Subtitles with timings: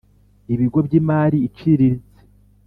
[0.53, 2.21] Ibigo byimari iciriritse.